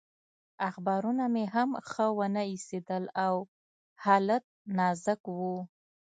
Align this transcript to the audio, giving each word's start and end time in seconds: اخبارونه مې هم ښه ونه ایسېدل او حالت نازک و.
اخبارونه 0.69 1.23
مې 1.33 1.45
هم 1.53 1.69
ښه 1.89 2.05
ونه 2.17 2.41
ایسېدل 2.51 3.03
او 3.25 3.35
حالت 4.03 4.43
نازک 4.77 5.21
و. 5.37 5.39